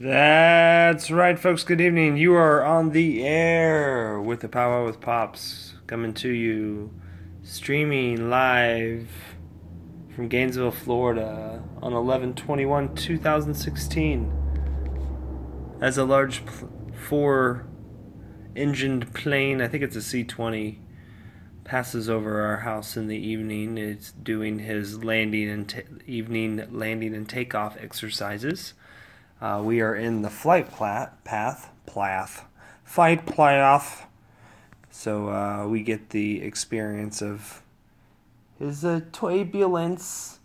That's 0.00 1.10
right, 1.10 1.38
folks. 1.38 1.64
Good 1.64 1.82
evening. 1.82 2.16
You 2.16 2.34
are 2.34 2.64
on 2.64 2.92
the 2.92 3.22
air 3.22 4.18
with 4.18 4.40
the 4.40 4.48
Powwow 4.48 4.86
with 4.86 5.02
Pops 5.02 5.74
coming 5.86 6.14
to 6.14 6.30
you, 6.30 6.94
streaming 7.42 8.30
live 8.30 9.10
from 10.16 10.28
Gainesville, 10.28 10.70
Florida 10.70 11.62
on 11.82 11.92
11 11.92 12.34
21 12.34 12.94
2016. 12.94 14.32
As 15.82 15.98
a 15.98 16.04
large 16.04 16.42
four 16.94 17.66
engined 18.56 19.12
plane, 19.12 19.60
I 19.60 19.68
think 19.68 19.82
it's 19.84 19.96
a 19.96 20.02
C 20.02 20.24
20, 20.24 20.80
passes 21.64 22.08
over 22.08 22.40
our 22.40 22.56
house 22.58 22.96
in 22.96 23.08
the 23.08 23.18
evening, 23.18 23.76
it's 23.76 24.10
doing 24.10 24.60
his 24.60 25.04
landing 25.04 25.50
and 25.50 26.02
evening 26.06 26.66
landing 26.70 27.14
and 27.14 27.28
takeoff 27.28 27.76
exercises. 27.78 28.72
Uh, 29.42 29.60
we 29.60 29.80
are 29.80 29.96
in 29.96 30.22
the 30.22 30.30
flight 30.30 30.70
plat, 30.70 31.24
path, 31.24 31.68
plath, 31.84 32.44
flight 32.84 33.26
path. 33.26 34.06
So 34.88 35.30
uh, 35.30 35.66
we 35.66 35.82
get 35.82 36.10
the 36.10 36.40
experience 36.42 37.20
of 37.20 37.60
his 38.60 38.84
uh, 38.84 39.00
turbulence. 39.10 40.38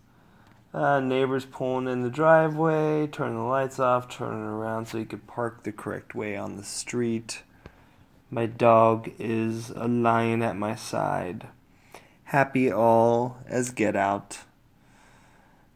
Uh, 0.74 0.98
neighbors 0.98 1.44
pulling 1.44 1.86
in 1.86 2.02
the 2.02 2.10
driveway, 2.10 3.06
turning 3.06 3.36
the 3.36 3.42
lights 3.44 3.78
off, 3.78 4.08
turning 4.08 4.42
around 4.42 4.88
so 4.88 4.98
he 4.98 5.04
could 5.04 5.28
park 5.28 5.62
the 5.62 5.70
correct 5.70 6.16
way 6.16 6.36
on 6.36 6.56
the 6.56 6.64
street. 6.64 7.42
My 8.30 8.46
dog 8.46 9.12
is 9.20 9.70
a 9.70 9.86
lion 9.86 10.42
at 10.42 10.56
my 10.56 10.74
side. 10.74 11.46
Happy 12.24 12.70
all 12.70 13.38
as 13.46 13.70
get 13.70 13.94
out. 13.94 14.40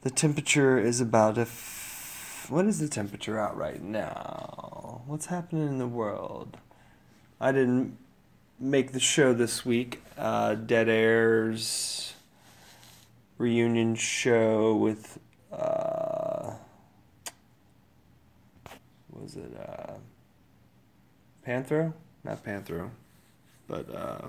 The 0.00 0.10
temperature 0.10 0.76
is 0.76 1.00
about 1.00 1.38
a 1.38 1.46
what 2.48 2.66
is 2.66 2.78
the 2.78 2.88
temperature 2.88 3.38
out 3.38 3.56
right 3.56 3.82
now? 3.82 5.02
What's 5.06 5.26
happening 5.26 5.68
in 5.68 5.78
the 5.78 5.86
world? 5.86 6.56
I 7.40 7.52
didn't 7.52 7.98
make 8.58 8.92
the 8.92 9.00
show 9.00 9.32
this 9.34 9.64
week. 9.64 10.02
Uh, 10.16 10.54
Dead 10.54 10.88
Airs 10.88 12.14
reunion 13.38 13.96
show 13.96 14.74
with 14.76 15.18
uh, 15.52 16.52
was 19.10 19.36
it 19.36 19.52
uh, 19.58 19.94
Panthro? 21.46 21.92
Not 22.24 22.44
Panthro, 22.44 22.90
but 23.66 23.92
uh, 23.92 24.28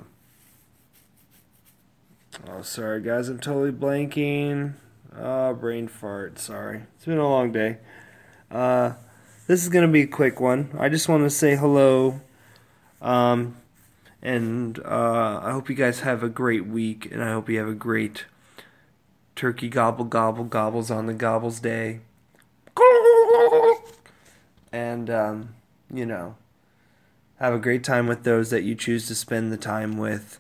oh, 2.50 2.61
sorry 2.64 3.02
guys, 3.02 3.30
I'm 3.30 3.39
totally 3.39 3.72
blanking. 3.72 4.73
Oh, 5.16 5.53
brain 5.53 5.88
fart. 5.88 6.39
Sorry, 6.39 6.81
it's 6.95 7.05
been 7.05 7.20
a 7.20 7.30
long 7.30 7.52
day. 7.52 7.77
Uh, 8.54 8.94
this 9.48 9.64
is 9.64 9.70
going 9.70 9.86
to 9.86 9.92
be 9.92 10.04
a 10.04 10.08
quick 10.08 10.40
one. 10.40 10.70
I 10.78 10.88
just 10.88 11.09
want 11.09 11.23
to 11.23 11.30
say 11.30 11.56
hello. 11.56 12.22
Um, 13.02 13.58
and 14.22 14.80
uh, 14.80 15.42
I 15.44 15.52
hope 15.52 15.70
you 15.70 15.76
guys 15.76 16.02
have 16.02 16.22
a 16.22 16.30
great 16.30 16.68
week, 16.68 17.12
and 17.12 17.23
I 17.23 17.32
hope 17.32 17.50
you 17.50 17.58
have 17.58 17.68
a 17.68 17.73
great 17.73 18.26
turkey 19.36 19.68
gobble 19.68 20.06
gobble 20.06 20.44
gobbles 20.44 20.92
on 20.92 21.08
the 21.08 21.14
gobbles 21.14 21.60
day. 21.60 22.02
And, 24.72 25.10
um, 25.10 25.56
you 25.92 26.06
know, 26.06 26.36
have 27.40 27.54
a 27.54 27.60
great 27.60 27.84
time 27.84 28.08
with 28.08 28.23
those 28.23 28.52
that 28.52 28.64
you 28.64 28.76
choose 28.76 29.08
to 29.08 29.16
spend 29.16 29.52
the 29.52 29.58
time 29.58 29.98
with, 29.98 30.40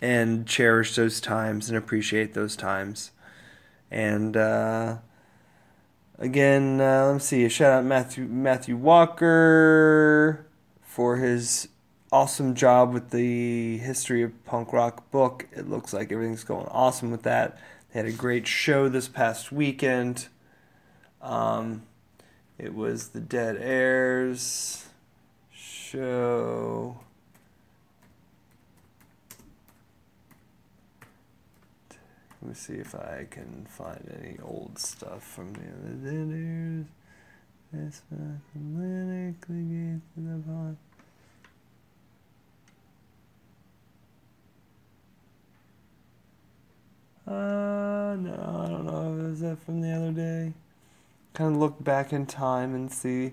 and 0.00 0.46
cherish 0.46 0.94
those 0.94 1.20
times 1.20 1.68
and 1.68 1.76
appreciate 1.76 2.34
those 2.34 2.54
times. 2.54 3.10
And, 3.90 4.36
uh, 4.36 4.98
Again, 6.20 6.80
uh, 6.80 7.10
let's 7.12 7.26
see. 7.26 7.44
A 7.44 7.48
shout 7.48 7.72
out 7.72 7.84
Matthew 7.84 8.24
Matthew 8.24 8.76
Walker 8.76 10.46
for 10.82 11.16
his 11.18 11.68
awesome 12.10 12.54
job 12.54 12.92
with 12.92 13.10
the 13.10 13.78
history 13.78 14.22
of 14.24 14.44
punk 14.44 14.72
rock 14.72 15.10
book. 15.12 15.46
It 15.52 15.68
looks 15.68 15.92
like 15.92 16.10
everything's 16.10 16.42
going 16.42 16.66
awesome 16.66 17.12
with 17.12 17.22
that. 17.22 17.56
They 17.92 18.00
had 18.00 18.08
a 18.08 18.12
great 18.12 18.48
show 18.48 18.88
this 18.88 19.06
past 19.06 19.52
weekend. 19.52 20.26
Um, 21.22 21.82
it 22.58 22.74
was 22.74 23.10
the 23.10 23.20
Dead 23.20 23.56
Airs 23.56 24.88
show. 25.52 26.98
Let 32.40 32.48
me 32.48 32.54
see 32.54 32.74
if 32.74 32.94
I 32.94 33.26
can 33.30 33.66
find 33.68 34.08
any 34.22 34.38
old 34.42 34.78
stuff 34.78 35.24
from 35.24 35.52
the 35.54 35.60
other 35.60 35.94
dinners. 36.10 36.86
This 37.72 38.00
to 40.14 40.20
the 40.20 40.42
pond. 40.42 40.76
Uh, 47.26 48.16
no, 48.20 48.62
I 48.64 48.68
don't 48.70 48.86
know. 48.86 49.28
Was 49.28 49.40
that 49.40 49.58
from 49.64 49.82
the 49.82 49.90
other 49.90 50.12
day? 50.12 50.54
Kind 51.34 51.54
of 51.54 51.60
look 51.60 51.82
back 51.84 52.12
in 52.12 52.24
time 52.24 52.74
and 52.74 52.90
see. 52.90 53.32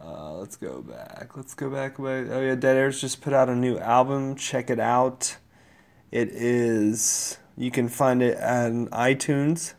Uh, 0.00 0.43
let's 0.54 0.72
go 0.72 0.82
back. 0.82 1.36
Let's 1.36 1.54
go 1.54 1.70
back. 1.70 1.98
Oh 1.98 2.40
yeah, 2.40 2.54
Dead 2.54 2.76
Airs 2.76 3.00
just 3.00 3.20
put 3.20 3.32
out 3.32 3.48
a 3.48 3.56
new 3.56 3.78
album. 3.78 4.36
Check 4.36 4.70
it 4.70 4.78
out. 4.78 5.36
It 6.12 6.28
is. 6.28 7.38
You 7.56 7.72
can 7.72 7.88
find 7.88 8.22
it 8.22 8.40
on 8.40 8.86
iTunes. 8.88 9.74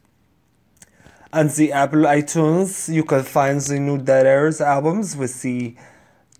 On 1.31 1.47
the 1.47 1.72
Apple 1.72 2.00
iTunes, 2.00 2.94
you 2.94 3.03
can 3.06 3.24
find 3.24 3.62
the 3.62 3.80
new 3.80 3.97
Dead 3.97 4.25
Airs 4.25 4.59
albums 4.59 5.16
with 5.16 5.41
the 5.44 5.75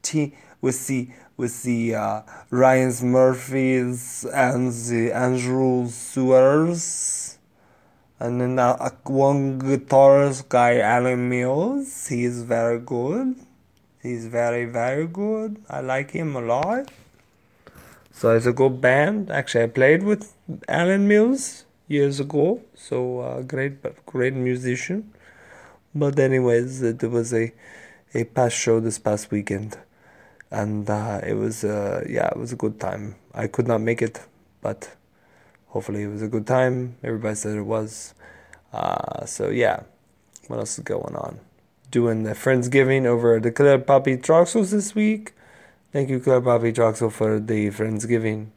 T 0.01 0.34
with 0.59 0.88
the 0.88 1.09
with 1.38 1.63
the 1.63 1.95
uh, 1.95 2.22
Ryan 2.50 2.91
Murphys 3.03 4.25
and 4.34 4.74
the 4.74 5.13
Andrew 5.13 5.88
Sewers. 5.88 7.38
And 8.19 8.41
then 8.41 8.59
uh, 8.59 8.90
one 9.06 9.62
guitarist 9.62 10.50
guy, 10.50 10.79
Alan 10.79 11.29
Mills. 11.29 12.07
He 12.07 12.25
is 12.25 12.44
very 12.44 12.79
good. 12.79 13.44
He's 14.01 14.28
very, 14.28 14.66
very 14.66 15.07
good. 15.07 15.61
I 15.69 15.81
like 15.81 16.11
him 16.11 16.35
a 16.35 16.41
lot. 16.41 16.91
So 18.11 18.35
it's 18.35 18.45
a 18.45 18.53
good 18.53 18.79
band. 18.79 19.29
Actually, 19.29 19.63
I 19.66 19.67
played 19.67 20.03
with 20.03 20.33
Alan 20.67 21.07
Mills 21.07 21.66
years 21.88 22.19
ago. 22.19 22.61
So 22.75 23.19
uh, 23.19 23.41
great, 23.41 24.06
great 24.06 24.33
musician. 24.33 25.11
But 25.94 26.19
anyways, 26.19 26.81
it 26.81 27.03
was 27.03 27.33
a 27.33 27.53
a 28.13 28.23
past 28.23 28.56
show 28.56 28.79
this 28.79 28.97
past 28.97 29.29
weekend, 29.29 29.78
and 30.50 30.89
uh, 30.89 31.19
it 31.25 31.33
was 31.33 31.63
uh, 31.66 32.03
yeah, 32.07 32.27
it 32.27 32.38
was 32.38 32.53
a 32.53 32.56
good 32.56 32.79
time. 32.79 33.16
I 33.33 33.47
could 33.47 33.67
not 33.67 33.81
make 33.81 34.01
it, 34.01 34.25
but 34.62 34.89
hopefully 35.67 36.03
it 36.03 36.07
was 36.07 36.22
a 36.22 36.29
good 36.29 36.47
time. 36.47 36.95
Everybody 37.03 37.35
said 37.35 37.57
it 37.57 37.63
was. 37.63 38.13
Uh, 38.72 39.25
so 39.25 39.50
yeah, 39.50 39.83
what 40.47 40.59
else 40.59 40.77
is 40.77 40.83
going 40.83 41.16
on? 41.16 41.39
Doing 41.95 42.23
the 42.23 42.31
Friendsgiving 42.31 43.06
over 43.06 43.39
the 43.39 43.53
Club 43.53 43.85
Papi 43.85 44.22
Troxels 44.22 44.72
this 44.72 44.94
week. 44.94 45.33
Thank 45.94 46.09
you, 46.09 46.19
Club 46.19 46.44
Papi 46.44 46.73
Troxel, 46.73 47.09
for 47.09 47.39
the 47.39 47.69
Friendsgiving. 47.69 48.47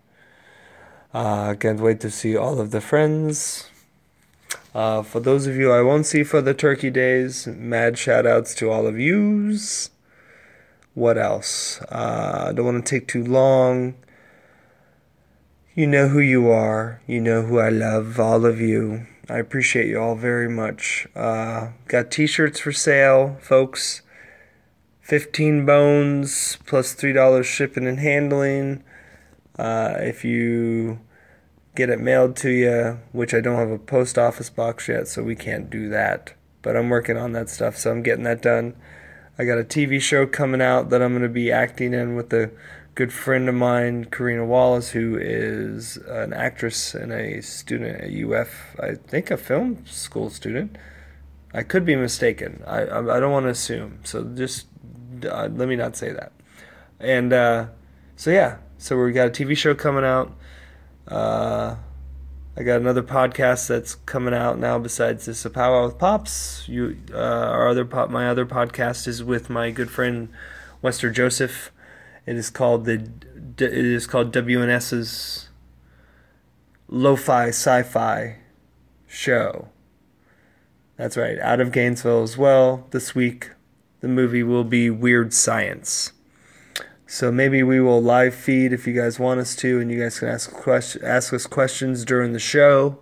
Uh, 1.15 1.55
can't 1.55 1.79
wait 1.79 2.01
to 2.01 2.11
see 2.11 2.37
all 2.37 2.59
of 2.59 2.73
the 2.73 2.81
friends. 2.81 3.71
Uh, 4.75 5.03
for 5.03 5.21
those 5.21 5.47
of 5.47 5.55
you 5.55 5.71
I 5.71 5.83
won't 5.83 6.05
see 6.05 6.25
for 6.25 6.43
the 6.43 6.53
turkey 6.53 6.91
days, 6.91 7.47
mad 7.47 7.97
shout 7.97 8.27
outs 8.27 8.57
to 8.57 8.73
all 8.73 8.89
of 8.89 8.99
yous. 8.99 9.91
What 10.95 11.17
else? 11.17 11.81
Uh, 11.83 12.47
I 12.49 12.53
don't 12.53 12.67
want 12.67 12.85
to 12.85 12.91
take 12.91 13.07
too 13.07 13.23
long. 13.23 13.95
You 15.77 15.87
know 15.87 16.09
who 16.09 16.19
you 16.19 16.51
are. 16.51 17.01
You 17.07 17.21
know 17.21 17.43
who 17.43 17.61
I 17.61 17.69
love, 17.69 18.19
all 18.19 18.45
of 18.45 18.61
you. 18.61 19.07
I 19.31 19.39
appreciate 19.39 19.89
you 19.89 20.01
all 20.01 20.15
very 20.15 20.49
much. 20.49 21.07
Uh, 21.15 21.71
got 21.87 22.11
t 22.11 22.27
shirts 22.27 22.61
for 22.61 22.73
sale, 22.73 23.37
folks. 23.41 24.03
15 25.03 25.65
bones 25.65 26.59
plus 26.67 26.95
$3 26.95 27.43
shipping 27.43 27.87
and 27.87 27.99
handling. 27.99 28.85
Uh, 29.59 29.95
if 29.99 30.25
you 30.25 31.01
get 31.75 31.89
it 31.89 32.01
mailed 32.01 32.37
to 32.37 32.51
you, 32.51 32.99
which 33.13 33.33
I 33.33 33.41
don't 33.41 33.57
have 33.57 33.71
a 33.71 33.79
post 33.79 34.19
office 34.19 34.51
box 34.51 34.89
yet, 34.89 35.09
so 35.09 35.23
we 35.23 35.35
can't 35.35 35.71
do 35.71 35.89
that. 35.89 36.35
But 36.61 36.77
I'm 36.77 36.91
working 36.91 37.17
on 37.17 37.33
that 37.33 37.49
stuff, 37.49 37.77
so 37.77 37.91
I'm 37.91 38.03
getting 38.03 38.25
that 38.25 38.43
done. 38.43 38.77
I 39.39 39.45
got 39.45 39.59
a 39.59 39.65
TV 39.65 40.01
show 40.01 40.27
coming 40.27 40.61
out 40.61 40.91
that 40.91 41.01
I'm 41.01 41.13
going 41.13 41.23
to 41.23 41.29
be 41.29 41.53
acting 41.53 41.95
in 41.95 42.17
with 42.17 42.31
the 42.31 42.51
good 42.99 43.13
friend 43.13 43.49
of 43.49 43.55
mine, 43.55 44.05
Karina 44.07 44.45
Wallace, 44.45 44.91
who 44.91 45.17
is 45.17 45.99
an 46.09 46.33
actress 46.33 46.97
and 46.97 47.13
a 47.13 47.41
student 47.41 48.01
at 48.01 48.11
UF, 48.11 48.75
I 48.81 48.97
think 48.97 49.31
a 49.31 49.37
film 49.37 49.87
school 49.87 50.31
student. 50.31 50.77
I 51.55 51.63
could 51.63 51.85
be 51.85 51.95
mistaken. 51.95 52.61
I 52.67 52.83
I, 52.83 53.21
don't 53.21 53.31
want 53.31 53.45
to 53.47 53.51
assume. 53.51 54.01
So 54.03 54.25
just 54.25 54.67
uh, 55.25 55.49
let 55.53 55.69
me 55.69 55.77
not 55.77 55.95
say 55.97 56.11
that. 56.11 56.33
And 56.99 57.33
uh, 57.33 57.67
so 58.17 58.33
yeah, 58.33 58.57
so 58.79 59.01
we 59.01 59.13
got 59.13 59.29
a 59.29 59.31
TV 59.31 59.57
show 59.57 59.77
coming 59.77 60.05
out. 60.05 60.37
Uh, 61.07 61.77
I 62.57 62.65
got 62.65 62.81
another 62.81 63.05
podcast 63.05 63.69
that's 63.69 63.95
coming 63.95 64.35
out 64.35 64.59
now 64.59 64.77
besides 64.81 65.27
this 65.27 65.45
a 65.45 65.51
Powwow 65.51 65.87
with 65.87 65.99
Pops. 65.99 66.69
You, 66.69 66.99
uh, 67.13 67.17
our 67.17 67.69
other 67.69 67.85
pop, 67.85 68.11
my 68.11 68.29
other 68.29 68.45
podcast 68.45 69.07
is 69.07 69.23
with 69.23 69.49
my 69.49 69.71
good 69.71 69.89
friend 69.89 70.31
Wester 70.83 71.13
Joseph. 71.13 71.71
It 72.29 72.37
is 72.37 72.51
called 72.51 72.85
the 72.85 73.11
it 73.57 73.73
is 73.73 74.07
called 74.07 74.35
WNS's 74.35 75.49
Lo-Fi 76.87 77.49
Sci-Fi 77.49 78.37
Show. 79.07 79.71
That's 80.99 81.17
right, 81.17 81.39
out 81.39 81.59
of 81.59 81.73
Gainesville 81.73 82.23
as 82.23 82.37
well. 82.37 82.87
This 82.91 83.15
week, 83.15 83.53
the 84.01 84.09
movie 84.09 84.43
will 84.43 84.65
be 84.65 84.91
Weird 84.91 85.33
Science. 85.33 86.13
So 87.07 87.33
maybe 87.33 87.63
we 87.63 87.81
will 87.81 88.03
live 88.03 88.35
feed 88.35 88.75
if 88.75 88.87
you 88.87 88.93
guys 88.93 89.19
want 89.19 89.41
us 89.41 89.57
to, 89.57 89.81
and 89.81 89.91
you 89.91 89.99
guys 89.99 90.19
can 90.19 90.29
ask 90.29 90.53
question, 90.53 91.03
ask 91.03 91.33
us 91.33 91.47
questions 91.47 92.05
during 92.05 92.35
the 92.35 92.39
show, 92.39 92.99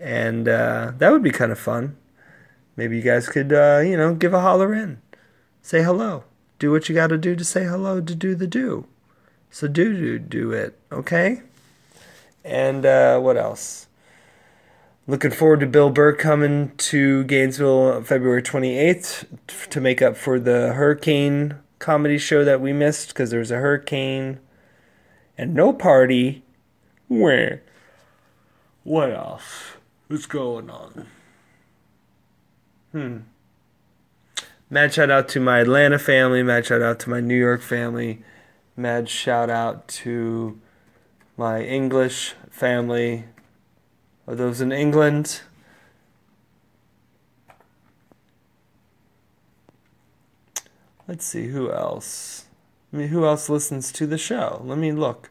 and 0.00 0.48
uh, 0.48 0.90
that 0.98 1.12
would 1.12 1.22
be 1.22 1.30
kind 1.30 1.52
of 1.52 1.60
fun. 1.60 1.96
Maybe 2.74 2.96
you 2.96 3.02
guys 3.02 3.28
could, 3.28 3.52
uh, 3.52 3.82
you 3.84 3.96
know, 3.96 4.16
give 4.16 4.34
a 4.34 4.40
holler 4.40 4.74
in, 4.74 5.00
say 5.62 5.84
hello, 5.84 6.24
do 6.62 6.70
what 6.70 6.88
you 6.88 6.94
got 6.94 7.08
to 7.08 7.18
do 7.18 7.34
to 7.34 7.44
say 7.44 7.64
hello 7.64 8.00
to 8.00 8.14
do 8.14 8.36
the 8.36 8.46
do. 8.46 8.86
So 9.50 9.66
do 9.66 9.92
do 9.94 10.16
do 10.20 10.52
it, 10.52 10.78
okay? 10.92 11.42
And 12.44 12.86
uh, 12.86 13.18
what 13.18 13.36
else? 13.36 13.88
Looking 15.08 15.32
forward 15.32 15.58
to 15.58 15.66
Bill 15.66 15.90
Burr 15.90 16.14
coming 16.14 16.70
to 16.76 17.24
Gainesville 17.24 18.04
February 18.04 18.44
28th 18.44 19.24
to 19.70 19.80
make 19.80 20.00
up 20.00 20.16
for 20.16 20.38
the 20.38 20.74
hurricane 20.74 21.56
comedy 21.80 22.16
show 22.16 22.44
that 22.44 22.60
we 22.60 22.72
missed 22.72 23.08
because 23.08 23.30
there 23.30 23.40
was 23.40 23.50
a 23.50 23.56
hurricane 23.56 24.38
and 25.36 25.54
no 25.54 25.72
party. 25.72 26.44
Where? 27.08 27.64
What 28.84 29.10
else? 29.10 29.72
What's 30.06 30.26
going 30.26 30.70
on? 30.70 31.08
Hmm. 32.92 33.16
Mad 34.72 34.94
shout 34.94 35.10
out 35.10 35.28
to 35.28 35.38
my 35.38 35.58
Atlanta 35.58 35.98
family. 35.98 36.42
Mad 36.42 36.64
shout 36.64 36.80
out 36.80 36.98
to 37.00 37.10
my 37.10 37.20
New 37.20 37.36
York 37.36 37.60
family. 37.60 38.22
Mad 38.74 39.06
shout 39.06 39.50
out 39.50 39.86
to 39.86 40.58
my 41.36 41.62
English 41.62 42.34
family. 42.48 43.26
Are 44.26 44.34
those 44.34 44.62
in 44.62 44.72
England? 44.72 45.42
Let's 51.06 51.26
see 51.26 51.48
who 51.48 51.70
else. 51.70 52.46
I 52.94 52.96
mean, 52.96 53.08
who 53.08 53.26
else 53.26 53.50
listens 53.50 53.92
to 53.92 54.06
the 54.06 54.16
show? 54.16 54.62
Let 54.64 54.78
me 54.78 54.90
look, 54.90 55.28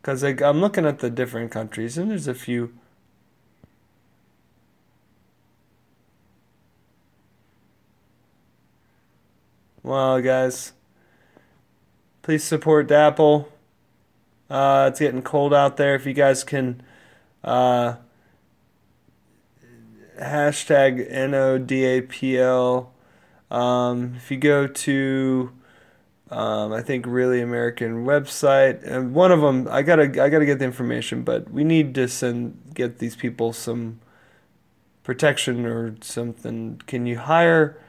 because 0.00 0.22
I'm 0.24 0.62
looking 0.62 0.86
at 0.86 1.00
the 1.00 1.10
different 1.10 1.50
countries, 1.50 1.98
and 1.98 2.10
there's 2.10 2.26
a 2.26 2.32
few. 2.32 2.72
Well, 9.88 10.20
guys, 10.20 10.74
please 12.20 12.44
support 12.44 12.88
DAPL. 12.88 13.46
Uh, 14.50 14.88
it's 14.90 15.00
getting 15.00 15.22
cold 15.22 15.54
out 15.54 15.78
there. 15.78 15.94
If 15.94 16.04
you 16.04 16.12
guys 16.12 16.44
can, 16.44 16.82
uh, 17.42 17.94
hashtag 20.20 21.06
N 21.08 21.32
O 21.32 21.56
D 21.56 21.86
A 21.86 22.02
P 22.02 22.38
L 22.38 22.92
um, 23.50 24.12
if 24.14 24.30
you 24.30 24.36
go 24.36 24.66
to, 24.66 25.52
um, 26.30 26.70
I 26.74 26.82
think 26.82 27.06
really 27.06 27.40
American 27.40 28.04
website, 28.04 28.82
and 28.82 29.14
one 29.14 29.32
of 29.32 29.40
them, 29.40 29.66
I 29.70 29.80
gotta 29.80 30.02
I 30.22 30.28
gotta 30.28 30.44
get 30.44 30.58
the 30.58 30.66
information, 30.66 31.22
but 31.22 31.50
we 31.50 31.64
need 31.64 31.94
to 31.94 32.08
send 32.08 32.74
get 32.74 32.98
these 32.98 33.16
people 33.16 33.54
some 33.54 34.00
protection 35.02 35.64
or 35.64 35.94
something. 36.02 36.82
Can 36.86 37.06
you 37.06 37.16
hire? 37.16 37.82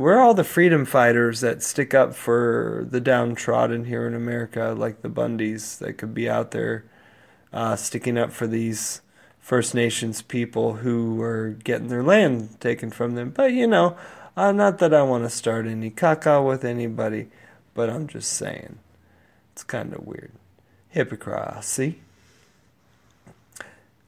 Where 0.00 0.16
are 0.16 0.22
all 0.22 0.32
the 0.32 0.44
freedom 0.44 0.86
fighters 0.86 1.42
that 1.42 1.62
stick 1.62 1.92
up 1.92 2.14
for 2.14 2.86
the 2.88 3.02
downtrodden 3.02 3.84
here 3.84 4.06
in 4.06 4.14
America, 4.14 4.74
like 4.74 5.02
the 5.02 5.10
Bundys, 5.10 5.76
that 5.76 5.98
could 5.98 6.14
be 6.14 6.26
out 6.26 6.52
there 6.52 6.86
uh, 7.52 7.76
sticking 7.76 8.16
up 8.16 8.32
for 8.32 8.46
these 8.46 9.02
First 9.40 9.74
Nations 9.74 10.22
people 10.22 10.76
who 10.76 11.20
are 11.20 11.50
getting 11.50 11.88
their 11.88 12.02
land 12.02 12.58
taken 12.62 12.90
from 12.90 13.14
them? 13.14 13.28
But 13.28 13.52
you 13.52 13.66
know, 13.66 13.94
uh, 14.38 14.52
not 14.52 14.78
that 14.78 14.94
I 14.94 15.02
want 15.02 15.24
to 15.24 15.28
start 15.28 15.66
any 15.66 15.90
caca 15.90 16.42
with 16.42 16.64
anybody, 16.64 17.28
but 17.74 17.90
I'm 17.90 18.06
just 18.06 18.32
saying. 18.32 18.78
It's 19.52 19.64
kind 19.64 19.92
of 19.92 20.06
weird. 20.06 20.32
Hypocrisy. 20.88 22.00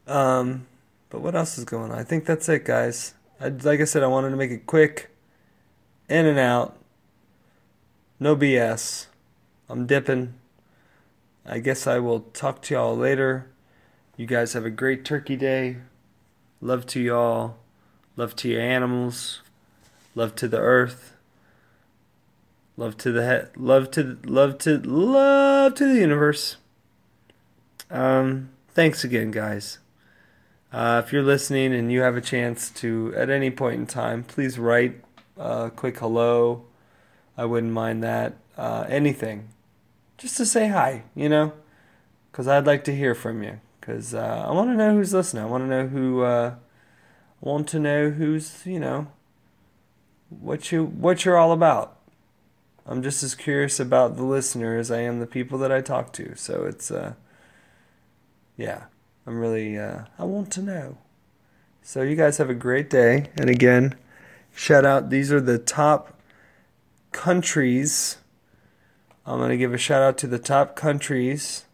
Um, 0.06 0.67
but 1.11 1.21
what 1.21 1.35
else 1.35 1.59
is 1.59 1.67
going 1.67 1.93
on? 1.93 1.99
I 1.99 2.03
think 2.03 2.25
that's 2.25 2.49
it, 2.49 2.65
guys. 2.65 3.12
I, 3.38 3.49
like 3.49 3.83
I 3.83 3.85
said, 3.85 4.03
I 4.03 4.06
wanted 4.06 4.31
to 4.31 4.37
make 4.37 4.50
it 4.50 4.65
quick, 4.67 5.11
in 6.12 6.26
and 6.26 6.38
out, 6.38 6.76
no 8.20 8.37
BS. 8.37 9.06
I'm 9.69 9.87
dipping. 9.87 10.35
I 11.47 11.59
guess 11.59 11.87
I 11.87 11.99
will 11.99 12.20
talk 12.20 12.62
to 12.62 12.75
y'all 12.75 12.97
later. 12.97 13.50
You 14.17 14.26
guys 14.26 14.53
have 14.53 14.64
a 14.64 14.70
great 14.70 15.05
turkey 15.05 15.37
day. 15.37 15.79
Love 16.61 16.87
to 16.87 17.00
y'all. 17.00 17.56
Love 18.17 18.37
to 18.37 18.49
your 18.49 18.61
animals 18.61 19.41
love 20.14 20.35
to 20.37 20.49
the 20.49 20.59
earth, 20.59 21.17
love 22.76 22.97
to 22.99 23.12
the 23.12 23.25
head, 23.25 23.50
love 23.56 23.91
to 23.93 24.19
love 24.25 24.59
to 24.59 24.79
love 24.79 25.75
to 25.75 25.87
the 25.87 26.00
universe. 26.00 26.56
Um, 27.91 28.50
thanks 28.70 29.05
again, 29.05 29.31
guys. 29.31 29.79
Uh, 30.73 31.03
if 31.05 31.12
you're 31.12 31.23
listening 31.23 31.75
and 31.75 31.93
you 31.93 32.00
have 32.00 32.17
a 32.17 32.23
chance 32.23 32.70
to, 32.70 33.12
at 33.14 33.29
any 33.29 33.50
point 33.50 33.75
in 33.75 33.87
time, 33.87 34.25
please 34.25 34.59
write 34.59 35.03
a 35.37 35.70
quick 35.75 35.99
hello. 35.99 36.64
I 37.37 37.44
wouldn't 37.44 37.73
mind 37.73 38.02
that. 38.02 38.34
Uh, 38.56 38.84
anything, 38.88 39.49
just 40.19 40.37
to 40.37 40.44
say 40.44 40.69
hi, 40.69 41.05
you 41.14 41.29
know, 41.29 41.55
because 42.31 42.46
I'd 42.46 42.67
like 42.67 42.84
to 42.84 42.94
hear 42.94 43.14
from 43.14 43.43
you. 43.43 43.61
Because 43.81 44.14
uh, 44.14 44.44
I 44.46 44.52
want 44.52 44.70
to 44.70 44.75
know 44.75 44.94
who's 44.94 45.14
listening. 45.14 45.43
I 45.43 45.46
want 45.46 45.64
to 45.64 45.69
know 45.69 45.87
who. 45.88 46.23
Uh, 46.23 46.55
want 47.43 47.69
to 47.69 47.79
know 47.79 48.11
who's 48.11 48.64
you 48.64 48.79
know 48.79 49.08
what 50.29 50.73
you 50.73 50.84
what 50.84 51.25
you're 51.25 51.37
all 51.37 51.52
about. 51.52 51.99
I'm 52.87 53.02
just 53.02 53.23
as 53.23 53.35
curious 53.35 53.78
about 53.78 54.17
the 54.17 54.25
listener 54.25 54.78
as 54.78 54.90
I 54.90 55.00
am 55.00 55.20
the 55.20 55.26
people 55.26 55.58
that 55.58 55.70
I 55.70 55.81
talk 55.81 56.12
to. 56.14 56.35
So 56.37 56.64
it's 56.64 56.90
uh 56.90 57.14
yeah, 58.56 58.85
I'm 59.26 59.38
really 59.38 59.78
uh 59.78 60.05
I 60.19 60.25
want 60.25 60.50
to 60.52 60.62
know. 60.62 60.99
So 61.82 62.02
you 62.02 62.17
guys 62.17 62.38
have 62.38 62.49
a 62.49 62.55
great 62.55 62.88
day 62.88 63.28
and 63.37 63.50
again, 63.50 63.97
shout 64.54 64.85
out 64.85 65.11
these 65.11 65.32
are 65.32 65.40
the 65.40 65.59
top 65.59 66.21
countries. 67.12 68.18
I'm 69.25 69.38
going 69.38 69.50
to 69.50 69.56
give 69.56 69.73
a 69.73 69.78
shout 69.78 70.02
out 70.02 70.18
to 70.18 70.26
the 70.26 70.38
top 70.38 70.75
countries 70.75 71.64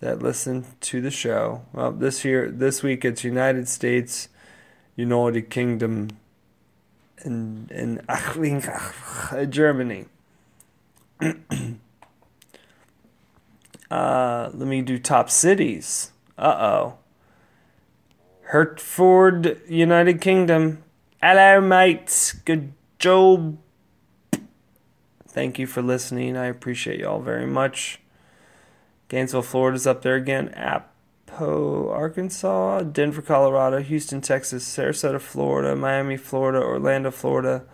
that 0.00 0.22
listen 0.22 0.66
to 0.82 1.00
the 1.00 1.10
show. 1.10 1.62
Well, 1.72 1.92
this 1.92 2.24
year 2.24 2.50
this 2.50 2.82
week 2.82 3.04
it's 3.04 3.24
United 3.24 3.68
States, 3.68 4.28
United 4.94 5.50
Kingdom, 5.50 6.10
in 7.24 7.68
in 7.72 8.00
Germany. 9.50 10.06
uh, 13.90 14.50
let 14.52 14.68
me 14.68 14.82
do 14.82 14.98
top 14.98 15.30
cities. 15.30 16.12
Uh 16.38 16.56
oh. 16.58 16.98
Hertford, 18.42 19.60
United 19.68 20.20
Kingdom. 20.20 20.84
Hello, 21.22 21.62
mates. 21.62 22.32
Good 22.32 22.74
job. 22.98 23.56
Thank 25.26 25.58
you 25.58 25.66
for 25.66 25.80
listening. 25.80 26.36
I 26.36 26.44
appreciate 26.44 27.00
y'all 27.00 27.22
very 27.22 27.46
much. 27.46 28.00
Gainesville, 29.08 29.40
Florida's 29.40 29.86
up 29.86 30.02
there 30.02 30.16
again. 30.16 30.52
Apo, 30.54 31.90
Arkansas, 31.90 32.82
Denver, 32.82 33.22
Colorado, 33.22 33.80
Houston, 33.80 34.20
Texas, 34.20 34.66
Sarasota, 34.66 35.18
Florida, 35.18 35.74
Miami, 35.74 36.18
Florida, 36.18 36.58
Orlando, 36.58 37.10
Florida, 37.10 37.64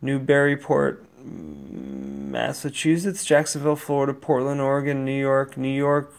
Newburyport, 0.00 1.04
Massachusetts, 1.20 3.24
Jacksonville, 3.24 3.74
Florida, 3.74 4.14
Portland, 4.14 4.60
Oregon, 4.60 5.04
New 5.04 5.18
York, 5.18 5.56
New 5.56 5.68
York, 5.68 6.14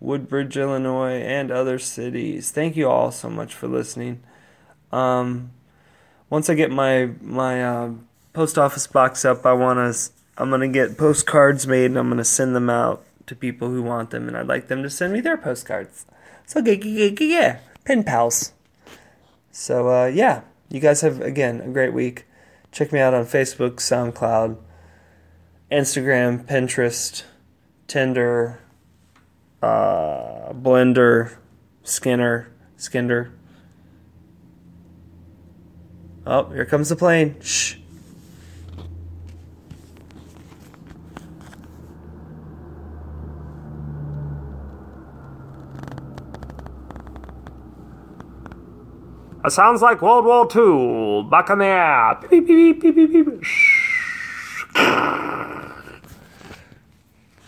Woodridge, 0.00 0.56
Illinois, 0.56 1.20
and 1.20 1.52
other 1.52 1.78
cities. 1.78 2.50
Thank 2.50 2.76
you 2.76 2.88
all 2.88 3.12
so 3.12 3.30
much 3.30 3.54
for 3.54 3.68
listening. 3.68 4.24
Um, 4.90 5.52
once 6.30 6.50
I 6.50 6.54
get 6.54 6.70
my 6.70 7.10
my 7.20 7.64
uh, 7.64 7.90
post 8.32 8.58
office 8.58 8.86
box 8.86 9.24
up, 9.24 9.44
I 9.46 9.52
want 9.52 9.78
to. 9.78 10.10
I'm 10.36 10.50
gonna 10.50 10.68
get 10.68 10.98
postcards 10.98 11.66
made 11.66 11.86
and 11.86 11.98
I'm 11.98 12.08
gonna 12.08 12.24
send 12.24 12.56
them 12.56 12.68
out 12.68 13.04
to 13.26 13.34
people 13.34 13.68
who 13.68 13.82
want 13.82 14.10
them, 14.10 14.28
and 14.28 14.36
I'd 14.36 14.46
like 14.46 14.68
them 14.68 14.82
to 14.82 14.90
send 14.90 15.12
me 15.12 15.20
their 15.20 15.36
postcards. 15.36 16.06
So, 16.46 16.60
yeah, 16.60 16.72
yeah, 16.72 17.10
yeah, 17.20 17.58
pen 17.84 18.04
pals. 18.04 18.52
So, 19.50 19.88
uh, 19.88 20.06
yeah, 20.06 20.42
you 20.68 20.80
guys 20.80 21.00
have, 21.00 21.20
again, 21.20 21.60
a 21.60 21.68
great 21.68 21.94
week. 21.94 22.26
Check 22.70 22.92
me 22.92 23.00
out 23.00 23.14
on 23.14 23.24
Facebook, 23.24 23.76
SoundCloud, 23.76 24.56
Instagram, 25.70 26.44
Pinterest, 26.44 27.22
Tinder, 27.86 28.60
uh, 29.62 30.52
Blender, 30.52 31.36
Skinner, 31.82 32.52
Skinder. 32.76 33.32
Oh, 36.26 36.48
here 36.50 36.64
comes 36.64 36.88
the 36.88 36.96
plane. 36.96 37.36
Shh. 37.40 37.76
It 49.44 49.50
sounds 49.50 49.82
like 49.82 50.00
World 50.00 50.24
War 50.24 50.48
II. 50.48 51.28
Back 51.30 51.50
in 51.50 51.58
the 51.58 51.66
air. 51.66 52.18
Beep, 52.30 52.46
beep, 52.46 52.80
beep, 52.80 52.94
beep, 52.94 53.12
beep, 53.12 53.26
beep. 53.26 53.42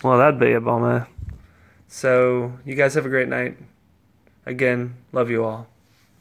Well, 0.02 0.18
that'd 0.18 0.38
be 0.38 0.52
a 0.52 0.60
bummer. 0.60 1.08
So, 1.88 2.52
you 2.66 2.74
guys 2.74 2.92
have 2.94 3.06
a 3.06 3.08
great 3.08 3.28
night. 3.28 3.56
Again, 4.44 4.94
love 5.12 5.30
you 5.30 5.42
all. 5.44 5.68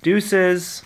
Deuces. 0.01 0.83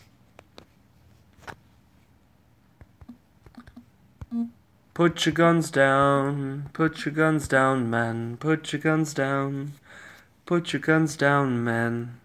Put 5.00 5.26
your 5.26 5.32
guns 5.32 5.72
down. 5.72 6.70
Put 6.74 7.06
your 7.06 7.14
guns 7.14 7.48
down, 7.48 7.90
man. 7.90 8.36
Put 8.36 8.74
your 8.74 8.82
guns 8.82 9.14
down. 9.14 9.72
Put 10.46 10.74
your 10.74 10.82
guns 10.82 11.16
down, 11.16 11.64
man. 11.64 12.20